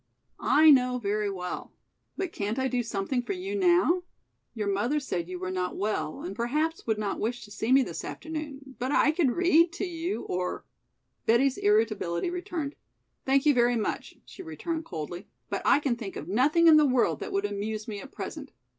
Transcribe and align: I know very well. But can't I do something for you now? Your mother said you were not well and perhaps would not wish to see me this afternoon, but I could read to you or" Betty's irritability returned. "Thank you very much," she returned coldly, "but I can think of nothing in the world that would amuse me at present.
I 0.39 0.71
know 0.71 0.97
very 0.97 1.29
well. 1.29 1.73
But 2.17 2.31
can't 2.31 2.57
I 2.57 2.67
do 2.67 2.81
something 2.81 3.21
for 3.21 3.33
you 3.33 3.55
now? 3.55 4.01
Your 4.55 4.65
mother 4.67 4.99
said 4.99 5.29
you 5.29 5.37
were 5.37 5.51
not 5.51 5.77
well 5.77 6.23
and 6.23 6.35
perhaps 6.35 6.87
would 6.87 6.97
not 6.97 7.19
wish 7.19 7.45
to 7.45 7.51
see 7.51 7.71
me 7.71 7.83
this 7.83 8.03
afternoon, 8.03 8.77
but 8.79 8.91
I 8.91 9.11
could 9.11 9.29
read 9.33 9.71
to 9.73 9.85
you 9.85 10.23
or" 10.23 10.65
Betty's 11.27 11.57
irritability 11.59 12.31
returned. 12.31 12.73
"Thank 13.27 13.45
you 13.45 13.53
very 13.53 13.75
much," 13.75 14.15
she 14.25 14.41
returned 14.41 14.85
coldly, 14.85 15.27
"but 15.51 15.61
I 15.65 15.79
can 15.79 15.95
think 15.95 16.15
of 16.15 16.27
nothing 16.27 16.65
in 16.65 16.77
the 16.77 16.87
world 16.87 17.19
that 17.19 17.31
would 17.31 17.45
amuse 17.45 17.87
me 17.87 18.01
at 18.01 18.11
present. 18.11 18.51